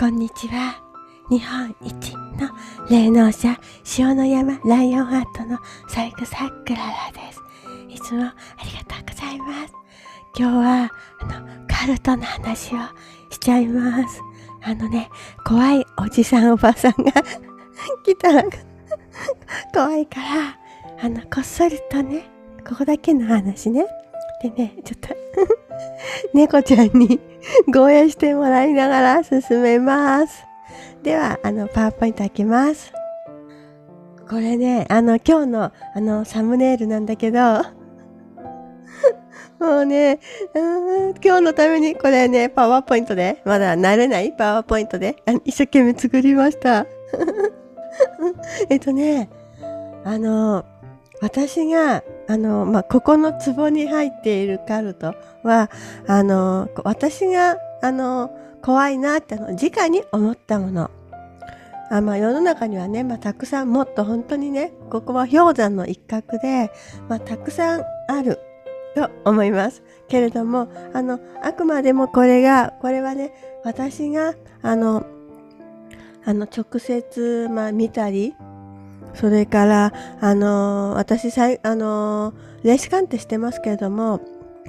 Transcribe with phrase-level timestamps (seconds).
[0.00, 0.82] こんにちは。
[1.28, 2.48] 日本一の
[2.88, 3.60] 霊能者、
[3.98, 5.58] 塩の山ライオンハートの
[5.90, 7.42] サイクサクララです。
[7.90, 9.74] いつもありがとうございます。
[10.34, 10.90] 今日は、
[11.20, 12.78] あの、カルトの話を
[13.30, 14.22] しちゃいます。
[14.62, 15.10] あのね、
[15.44, 17.12] 怖いおじさんおばさんが
[18.02, 18.44] 来たら
[19.74, 20.58] 怖いから、
[21.04, 22.24] あの、こっそりとね、
[22.66, 23.84] ここだけの話ね。
[24.42, 25.08] でね、ちょっと
[26.34, 27.20] 猫ちゃんに
[27.72, 30.44] ゴーヤしてもらいながら進めます。
[31.02, 32.92] では、あの、パワーポイント開けます。
[34.28, 37.40] これね、あの、今日の、あの、サムネイルなんだけど、
[39.58, 40.20] もうね、
[40.54, 46.86] うん今日のためにこれね、パワーポイントで、まだ慣れないパワーポイントで、あ一生懸命作りました。
[48.68, 49.28] えっとね、
[50.04, 50.64] あの、
[51.20, 55.70] 私が、あの、まあ、ここの壺に入っているカルトは、
[56.06, 58.30] あの、私が、あの、
[58.62, 60.90] 怖いなって、の、直に思ったもの。
[61.92, 66.70] あまあ、世の中にはね、まあ、たくさんもっと本当にね、ここは氷山の一角で、
[67.08, 68.38] まあ、たくさんある
[68.94, 69.82] と思います。
[70.08, 73.32] けれども、あの、あくまでもこれが、これはね、
[73.64, 75.04] 私が、あの、
[76.24, 78.34] あの、直接、まあ、見たり、
[79.14, 84.20] それから、あのー、私さい、あのー、霊視鑑定してますけれども、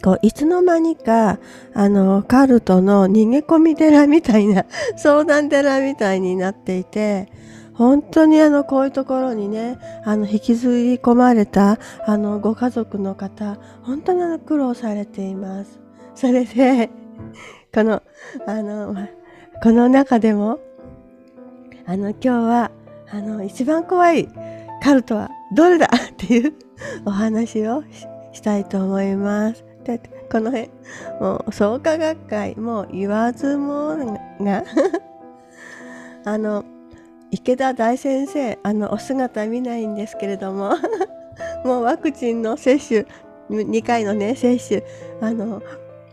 [0.04, 1.40] こう、いつの間にか、
[1.73, 4.66] あのー、カルトの逃げ込み寺みたいな、
[4.98, 7.30] 相談寺みたいになっていて、
[7.73, 15.80] 本当にあの、こういうところにね、あの、引きずり込まれた、あの、ご家族の方、本当にあの、苦労されています。
[16.16, 16.89] それで、
[17.73, 18.02] この、
[18.45, 18.95] あの、
[19.64, 20.60] この中でも、
[21.86, 22.72] あの、今日は、
[23.14, 24.27] あの一番怖い
[24.82, 26.54] カルトはどれだっていう
[27.05, 27.83] お話を
[28.32, 29.64] したいと思います。
[29.83, 29.99] で
[30.32, 30.70] この辺
[31.20, 33.95] もう創価学会もう言わずも
[34.39, 34.64] が
[36.23, 36.64] あの
[37.32, 40.73] 池田大先生あのお姿見ないんですけれども
[41.66, 43.05] もうワクチンの接種
[43.49, 44.83] 2回のね接種
[45.20, 45.61] あの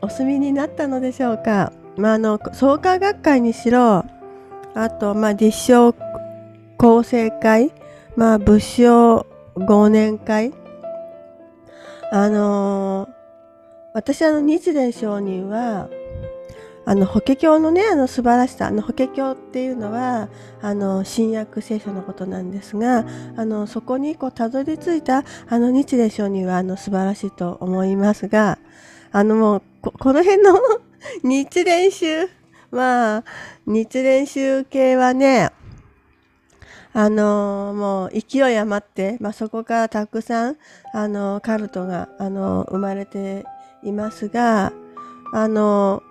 [0.01, 1.73] お済みになったのでしょうか。
[1.97, 4.05] まあ、あの創価学会にしろ
[4.75, 5.93] あと、まあ、実証
[6.79, 7.73] 厚生会、
[8.17, 10.53] まあ、武将忘年会。
[12.11, 13.11] あのー、
[13.93, 15.91] 私あの日蓮上人は、
[16.87, 20.31] あの、法華経のね、あの素晴らしさ、あの法華経っていうのは、
[20.63, 23.05] あの、新約聖書のことなんですが、
[23.37, 28.59] あの、そこにこう、たどり着いた、あの日蓮上人は、あの、素晴らしいと思いますが、
[29.13, 30.59] あのもう、ここの辺の
[31.23, 32.29] 日蓮宗、
[32.71, 33.25] まあ、
[33.67, 35.51] 日蓮宗系はね、
[36.95, 40.57] あのもう勢い余って、まあ、そこからたくさん、
[40.95, 43.45] あのカルトが、あの生まれて
[43.83, 44.73] いますが、
[45.33, 46.03] あの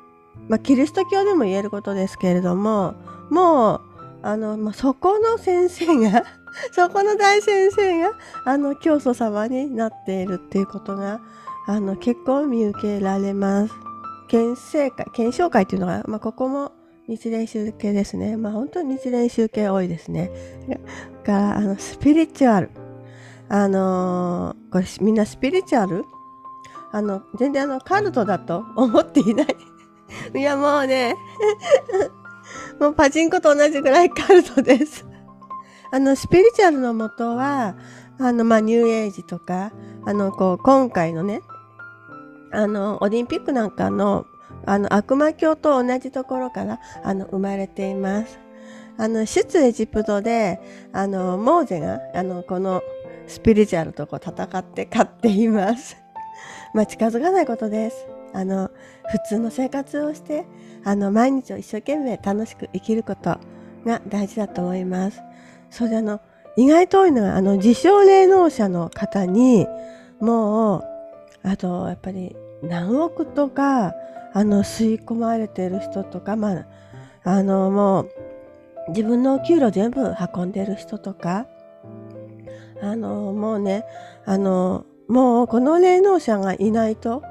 [0.48, 2.94] まあ、キリスト教でも言えることですけれども、
[3.30, 3.82] もう、
[4.24, 6.24] あの、まあ、そこの先生が
[6.72, 8.12] そこの大先生が、
[8.46, 11.20] あの、教祖様になっているっていうことが、
[11.68, 13.74] あの、結構見受けられます。
[14.28, 16.72] 検証会、検証会っていうのが、まあ、ここも
[17.08, 18.36] 日蓮宗系ですね。
[18.36, 20.30] まあ本当に日蓮宗系多いですね。
[21.24, 22.70] が、あの、スピリチュアル。
[23.50, 26.04] あのー、これみんなスピリチュアル
[26.92, 29.48] あの、全然あの、カルトだと 思っていない。
[30.36, 31.16] いやもうね、
[32.80, 35.06] もうパチンコと同じぐらいカルトです。
[35.92, 37.76] あの、スピリチュアルのもとは、
[38.20, 39.72] あの、まあ、ニューエイジとか、
[40.06, 41.42] あの、こう、今回のね、
[42.52, 44.26] あの、オリンピックなんかの
[44.68, 48.38] あの悪魔教と同じところからあの生まれています。
[48.98, 50.60] あの出エジプトで
[50.92, 52.82] あのモーゼがあのこの
[53.28, 55.96] スピリチュアルとこう戦って勝っています。
[56.76, 58.08] まあ近づかないことです。
[58.34, 58.70] あの
[59.10, 60.46] 普通の生活をして
[60.84, 63.38] あの毎日を一生懸命楽しく生きること
[63.86, 65.22] が大事だと思います。
[65.70, 66.20] それであの
[66.58, 69.66] 意外と多いのはあの自称霊能者の方に
[70.20, 70.84] もう
[71.44, 73.94] あとやっぱり何億とか
[74.38, 76.66] あの吸い込まれてる人とか、まあ、
[77.24, 78.12] あのもう
[78.90, 81.48] 自分の給料全部運んでる人とか
[82.80, 83.84] あのもうね
[84.28, 87.24] あのもうこの霊能者がいないと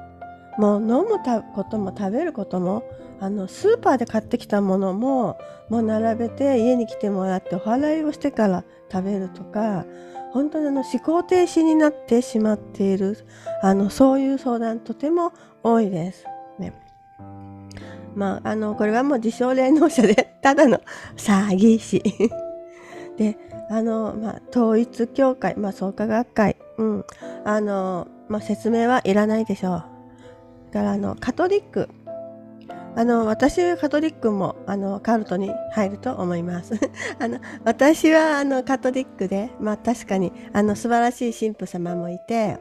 [0.58, 1.20] もう飲む
[1.54, 2.82] ことも食べることも
[3.20, 5.38] あのスーパーで買ってきたものも
[5.70, 9.86] もう並べて家に来てもらってお祓いをしてから食べるとか
[10.32, 13.16] 本当にあの思考停止になってしまっている
[13.62, 15.32] あのそういう相談とても
[15.62, 16.24] 多いです。
[16.58, 16.72] ね、
[18.16, 20.80] まあ、あの、これはもう自称霊能者で、ただの
[21.16, 22.02] 詐欺師。
[23.16, 23.36] で、
[23.70, 27.04] あの、まあ、統一教会、まあ、創価学会、うん、
[27.44, 29.84] あの、まあ、説明はいらないでしょう。
[30.72, 31.88] だから、あの、カトリック、
[32.96, 36.74] あの、私はカトリックも、あの、カルトに入ると思います。
[37.20, 42.56] あの、私は、あの、カトリックで、まあ確かに、あの、素晴らしい神父様もいて、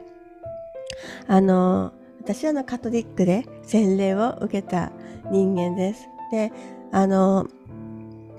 [1.26, 4.92] あの、私はあの、カトリックで洗礼を受けた
[5.30, 6.08] 人間です。
[6.30, 6.52] で、
[6.92, 7.46] あの、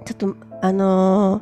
[0.06, 1.42] ちょっと、あの、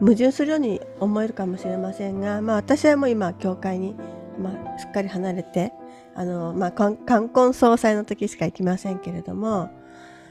[0.00, 3.94] 矛盾するように思えるかもしれませんが、まあ私はもう今、教会に、
[4.38, 5.72] まあ、すっかり離れて、
[6.14, 9.70] あの、まあ、冠婚葬祭の時しか行きませんけれども、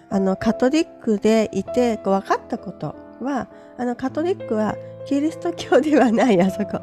[0.09, 3.47] あの、カトリックでいて、こう分かったことは、
[3.77, 4.75] あの、カトリックは
[5.05, 6.81] キリスト教ではない、あそこ。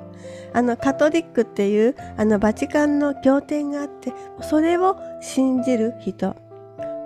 [0.52, 6.36] あの、カトリックっていう、あの、バチカンの経典があって、それを信じる人。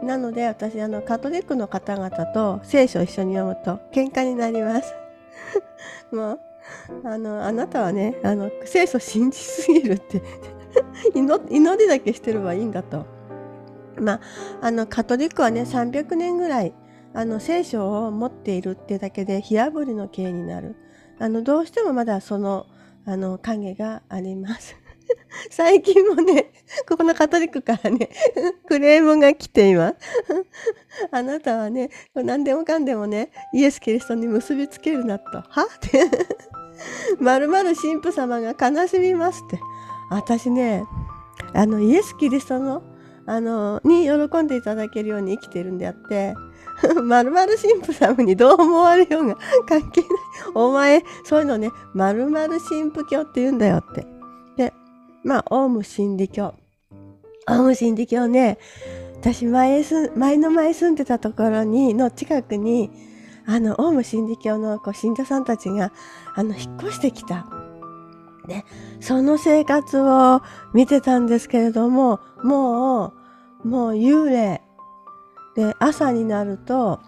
[0.03, 4.95] なので、私、あの、カトリックの方々と聖書を一緒に読むと喧嘩になります。
[6.13, 6.41] もう、
[7.05, 10.23] あの、あなたはね、あの、聖書信じすぎるって
[11.15, 13.17] 祈りだけしてればいいんだと。
[14.01, 14.21] まあ、
[14.61, 16.75] あのカトリックはね300年ぐらい
[17.15, 20.77] あの聖書を持っているってだけで火あぶりの刑になる
[21.19, 22.67] あのどうしてもまだその
[23.07, 24.77] あの影があります。
[25.51, 26.53] 最近もね、
[26.89, 28.11] ここのカトリックからね、
[28.67, 29.97] クレームが来ています。
[31.11, 35.39] あなたはね、何でもかんでもね、イエス・キリストに結びつけるなと。
[35.49, 35.63] は？
[35.63, 36.11] って。
[37.21, 39.61] まるまる神父様が悲しみますって。
[40.11, 40.85] 私ね、
[41.55, 42.83] あの、イエス・キリストの
[43.29, 46.35] あの、に喜んでいただけるように生きてるんであって、
[47.03, 49.37] まるまる神父様にどう思われようが
[49.69, 50.11] 関係ない。
[50.55, 54.16] お前、そういうのね、まるまる神父教って言うんだよって。
[55.27, 56.55] まあ、オウム真理教。
[57.49, 58.59] オウム真理教ね、
[59.17, 62.93] 私前す、前の前住んでたところに、の近くに、
[63.45, 65.91] あの、オウム真理教のこう信者さんたちが、
[66.37, 67.45] あの、引っ越してきた。
[68.47, 68.65] ね、
[69.01, 70.43] その生活を
[70.73, 73.13] 見てたんですけれども、も
[73.65, 74.63] う、もう幽霊。
[75.57, 77.01] で、朝になると、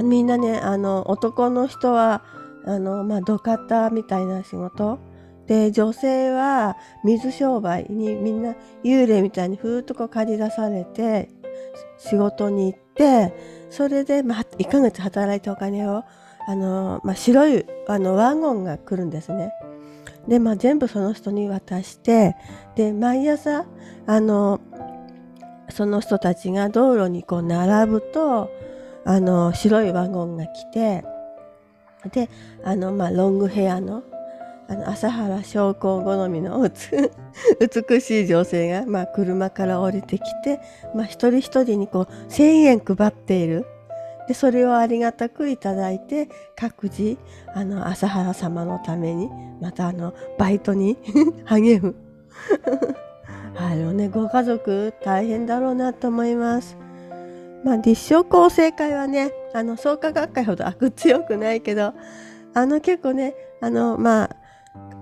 [0.00, 2.22] みんなね、あの、男の人は、
[2.64, 4.98] あの、まあ、土方みたいな仕事。
[5.48, 8.54] で、女性は水商売にみんな
[8.84, 11.28] 幽霊みたいにふーっとこう借り出されて、
[11.98, 13.34] 仕事に行って、
[13.70, 16.04] それで、まあ、1ヶ月働いたお金を、
[16.46, 19.52] あの、まあ、白い、あの、ワゴンが来るんですね。
[20.28, 22.36] で、まあ、全部その人に渡して
[22.76, 23.66] で毎朝
[24.06, 24.60] あの
[25.70, 28.50] その人たちが道路にこう並ぶと
[29.04, 31.04] あの白いワゴンが来て
[32.12, 32.28] で
[32.62, 34.02] あの、まあ、ロングヘアの
[34.68, 36.62] あの朝原将校好みの
[37.58, 40.60] 美しい女性が、まあ、車から降りてきて、
[40.94, 43.64] まあ、一人一人にこう1,000円配っている
[44.28, 47.16] でそれをありがたくいただいて各自
[47.54, 49.30] あの朝原様のために
[49.60, 50.98] またあのバイトに
[51.46, 51.94] 励む
[53.56, 56.76] あのねご家族大変だろうなと思います。
[57.64, 61.92] まあ、立証構成会はねあの創価学会ほど悪強くないけど
[62.54, 64.36] あの結構ねあのまあ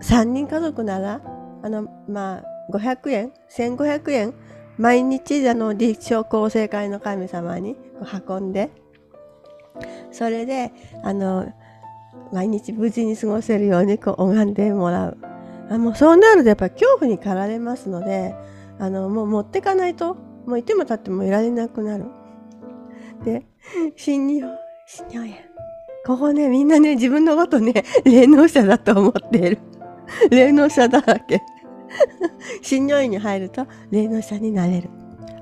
[0.02, 1.20] 3人家族なら
[1.62, 4.34] あのまあ500円？1500円？
[4.78, 7.76] 毎日あの立証構成会の神様に
[8.28, 8.70] 運んで
[10.12, 11.50] それであの
[12.32, 15.18] 毎日無事に過ごせるようにこう拝んでもらう。
[15.68, 18.34] あもうそうなるとやっぱり恐怖に駆られますので
[18.78, 20.14] あのもう持ってかないと
[20.46, 22.04] もういても立ってもいられなくなる。
[23.24, 23.46] で
[23.96, 24.56] 新日本
[24.86, 25.45] 新日本
[26.06, 29.58] ここねみんなね自分のことね 霊能者だと思っている。
[30.30, 31.42] 霊能者だらけ。
[32.62, 34.88] 新如意に入ると霊能者になれる。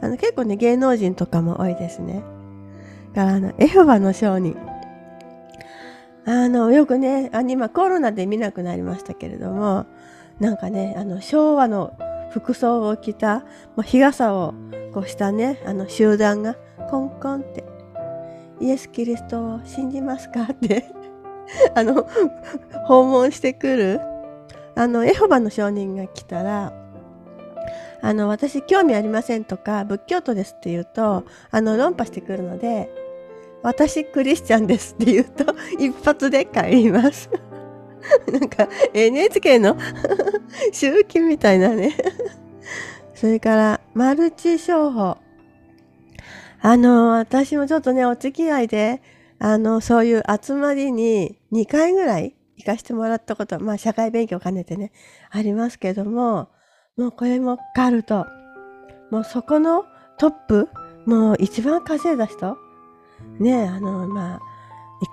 [0.00, 2.22] あの結構ね芸能人とかも多いですね。
[3.14, 4.56] からあのエホバの証人。
[6.26, 9.84] あのよくねあ今コロナで見なくなりましたけれども
[10.40, 11.92] なんかねあの昭和の
[12.30, 13.44] 服装を着たも
[13.80, 14.54] う日傘を
[14.94, 16.56] こうしたねあの集団が
[16.88, 17.64] コンコンって
[18.60, 20.84] 「イエス・キリストを信じますか?」って
[21.74, 22.06] あの
[22.86, 24.00] 訪問してくる
[24.74, 26.72] あのエホバの証人が来たら
[28.00, 32.90] あの私興味ありませんとか仏教徒ですって言うとあの論破してくるので
[33.62, 37.30] 私クリスチャンですって言うと一発で帰ります。
[38.30, 39.78] なんか NHK の
[40.70, 41.94] 集金みたいなね
[43.14, 45.23] それからマルチ商法。
[46.66, 49.02] あの、私もちょっとね、お付き合いで、
[49.38, 54.90] あの、そういう集まりに2回ぐらい行かしてもらったこと、まあ社会勉強兼ねてね、
[55.30, 56.48] ありますけども、
[56.96, 58.24] もうこれもカルト。
[59.10, 59.84] もうそこの
[60.16, 60.70] トップ、
[61.04, 62.56] もう一番稼いだ人
[63.38, 64.40] ねあの、まあ、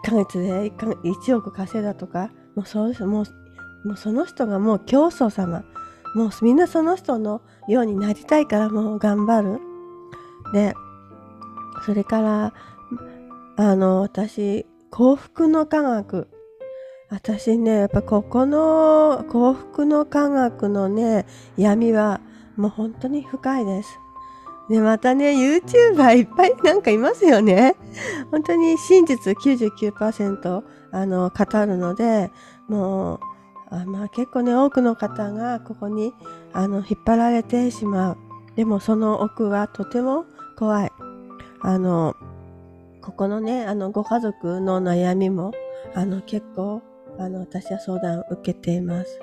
[0.06, 5.66] 1ヶ月で 1, か1億稼いだとか、もうそうもう、もうその人がもう教祖様。
[6.16, 9.60] もうみんなその人のようになりたいからもう頑張る。
[10.54, 10.74] で、
[11.86, 12.54] それから、
[13.58, 16.28] あの、私、幸福の科学。
[17.10, 21.26] 私ね、やっぱここの幸福の科学のね、
[21.58, 22.22] 闇は
[22.56, 24.00] もう本当に深いです。
[24.70, 27.76] で、またね、YouTuber いっぱいなんかいますよね。
[28.32, 32.32] 本当に真実99%あの語るので、
[32.70, 33.20] もう、
[33.70, 36.14] あまあ結構ね、多くの方がここに
[36.54, 38.18] あの引っ張られてしまう。
[38.56, 40.26] でもその奥はとても
[40.58, 41.11] 怖い。
[41.64, 42.16] あの、
[43.02, 45.52] ここのね、あのご家族の悩みも、
[45.96, 46.82] あの結構、
[47.20, 49.20] あの私は相談を受けています。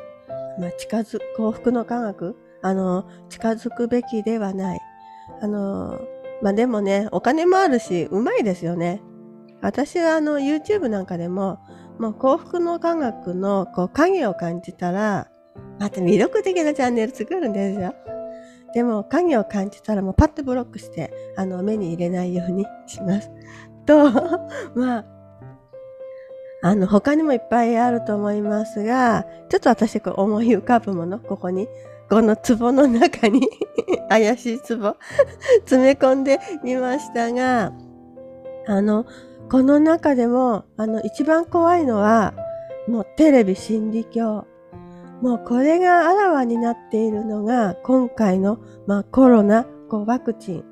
[0.58, 4.80] まあ近づ、幸福の科学、あの、近づくべきではない。
[5.40, 6.00] あの、
[6.42, 9.02] まあ、でもね、お金もあるし、うまいですよね。
[9.60, 11.58] 私はあの、YouTube なんかでも、
[11.98, 15.28] もう幸福の科学のこう影を感じたら、
[15.80, 17.94] また魅力的なチャンネル作るんですよ。
[18.74, 23.30] でも影を感じたらもうパッとブロックして、あの、目に入れないようにします。
[23.86, 24.10] と、
[24.74, 25.04] まあ、
[26.62, 31.68] あの、他にもいっぱいあると思いますが、ちょっと私こう思い浮かぶもの、ここに
[32.10, 33.48] この壺の中に
[34.08, 34.96] 怪しい壺
[35.60, 37.72] 詰め込んでみましたが、
[38.66, 39.06] あの、
[39.50, 42.34] この中でも、あの、一番怖いのは、
[42.86, 44.46] もうテレビ心理教。
[45.22, 50.64] もうこれがあらわになっているのが、今回の、まあ、コロナ、こうワクチン。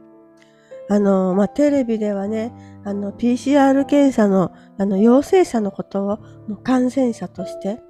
[0.88, 2.52] あの、まあ、テレビではね、
[2.84, 6.06] あの、PCR 検査の、あの、陽性者のことを、
[6.48, 7.80] もう感染者として、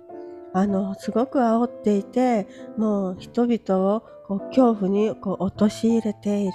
[0.54, 2.46] あの、すごく煽っていて、
[2.78, 6.52] もう人々をこう恐怖にこう陥れている。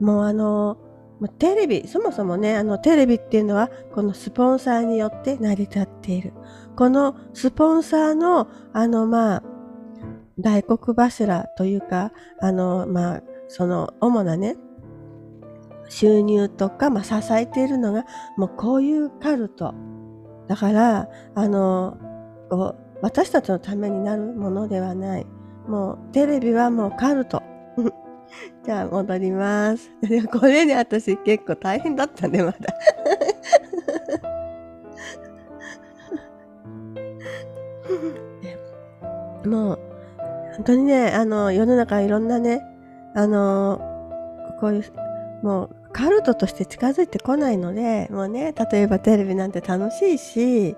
[0.00, 0.76] もうあの、
[1.38, 6.32] テレビ、そもそもね、あのテレビっていうのはこのスポンサーによって成り立っている。
[6.76, 9.42] このスポンサーの、あのまあ、
[10.38, 14.56] 大黒柱というか、あのまあ、その主なね、
[15.88, 18.04] 収入とか、まあ、支えているのが、
[18.36, 19.74] もうこういうカルト。
[20.48, 21.96] だから、あの、
[23.02, 25.26] 私たちのためになるものではない。
[25.68, 27.42] もうテレビはもうカルト。
[28.64, 29.90] じゃあ戻ります。
[30.32, 32.58] これね、私結構大変だったね、まだ。
[39.48, 39.78] もう、
[40.56, 42.62] 本当にね、あの、世の中いろんなね、
[43.14, 43.80] あの、
[44.60, 44.84] こういう、
[45.42, 50.76] もう、カルトとして近づいてこないので、もうね、例えばテレビなんて楽しいし、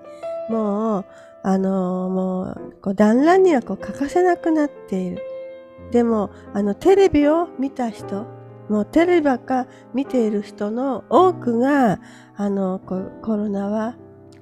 [0.49, 1.05] もう、
[1.43, 5.21] あのもう、こう団らんにはこう欠かせなくなっている。
[5.91, 8.25] でも、あの、テレビを見た人、
[8.69, 11.99] もうテレビばっか見ている人の多くが、
[12.35, 13.95] あの、コロナは、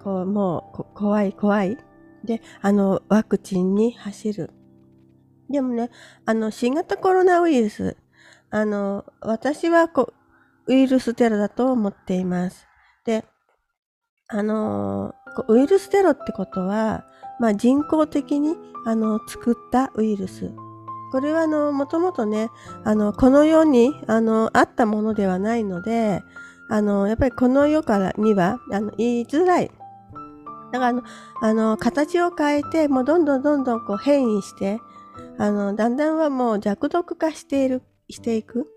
[0.03, 1.77] こう、もう、怖い怖い。
[2.23, 4.51] で、あの、ワクチンに走る。
[5.49, 5.91] でもね、
[6.25, 7.97] あの、新型コロナウイルス、
[8.49, 10.13] あの、私はこ、
[10.67, 12.67] ウイルステロだと思っています。
[13.05, 13.23] で、
[14.27, 15.13] あの
[15.47, 17.05] ウイルステロってことは、
[17.39, 20.51] まあ、人工的にあの作ったウイルス。
[21.15, 22.51] これはあの、もともとね、
[22.83, 26.21] あの、この世にあの、あったものではないので、
[26.69, 29.71] あの、やっぱりこの世からには、あの、言いづらい。
[30.73, 31.03] だからあの、
[31.41, 34.81] あの、形を変えて、もうどんどんどんどんこう変異して、
[35.37, 38.67] あの、だんだんはもう弱毒化している、していく。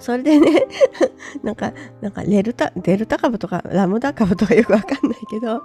[0.00, 0.66] それでね
[1.44, 5.62] なんか、なんかレルタ、デルタ株とかラムダ株とかよくわかんないけど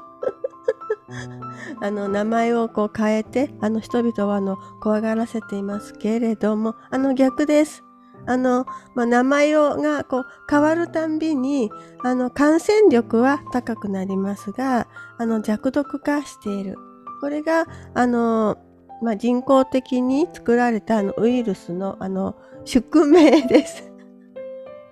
[1.82, 7.84] あの、名前をこう変えて、あの人々はあの、怖がらせていますけれども、あの逆です。
[8.26, 11.70] あの、まあ、名前をがこう変わるたんびに、
[12.04, 16.78] あの、感染力は高くなりますが、あの、弱毒化している。
[17.20, 18.58] これが、あの、
[19.02, 23.92] まあ、人工的に作られたあのウイルスのあの宿命です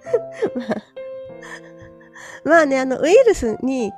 [0.53, 0.67] まあ、
[2.43, 3.91] まあね、あの、ウイルスに、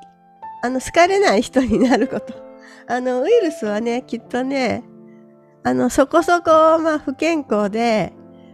[0.64, 2.34] あの、好かれない人になること。
[2.88, 4.84] あの、ウイルスはね、きっとね、
[5.64, 8.14] あの、そこそこ、まあ、不健康で、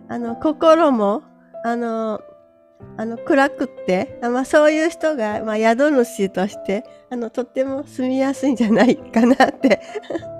[0.10, 1.22] あの、心も、
[1.64, 2.20] あの、
[2.98, 9.80] あの、暗くって、まあ、そういう人が、まあ、宿主として、あの、とっても住みやすいんじゃないかなって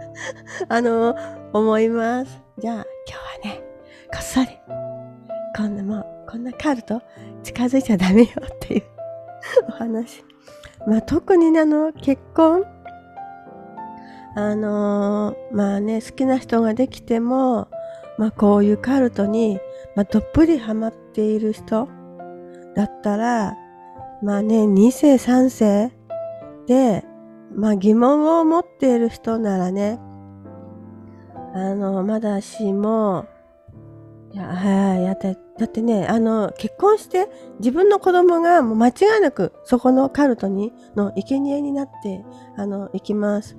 [0.70, 1.16] あの、
[1.54, 2.42] 思います。
[2.58, 3.64] じゃあ、今日はね、
[4.12, 4.48] こっそり、
[5.56, 7.02] こんなもう、こんなカルと
[7.44, 8.84] 近づいちゃダメよっていう
[9.68, 10.24] お話。
[10.88, 12.64] まあ特にあの結婚
[14.36, 17.68] あのー、まあね好きな人ができても
[18.18, 19.60] まあこういうカルトに、
[19.96, 21.90] まあ、どっぷりハマっている人
[22.76, 23.56] だったら
[24.22, 25.92] まあね2世3世
[26.68, 27.04] で
[27.56, 30.00] まあ疑問を持っている人ならね
[31.56, 33.26] あのまだしも
[34.32, 37.28] いや、はい、やってだってね、あの、結婚して
[37.60, 42.24] 自分の子供がもう間違いなくそこのカルトに、の生贄になって、
[42.56, 43.58] あの、行きます。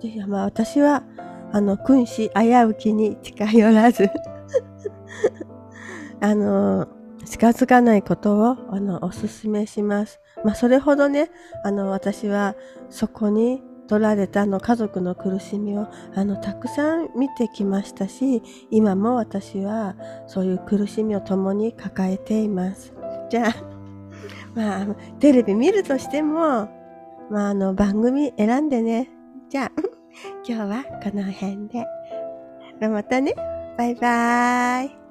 [0.00, 1.04] で、まあ私は、
[1.52, 4.08] あの、君子危うきに近寄らず
[6.20, 6.88] あの、
[7.26, 10.20] 近づかないことを、あの、お勧めします。
[10.44, 11.30] まあそれほどね、
[11.62, 12.54] あの、私は
[12.88, 19.94] そこに取られたの家族の苦しみをあのたくさん見てきましたし今も私は
[20.26, 22.94] そういう苦しみを共に抱えています。
[23.30, 23.54] じゃあ
[24.54, 24.86] まあ
[25.20, 26.68] テレビ見るとしても
[27.30, 29.10] まああの番組選んでね。
[29.50, 29.72] じゃあ
[30.46, 31.86] 今日はこの辺で。
[32.88, 33.34] またね。
[33.76, 35.03] バイバーイ。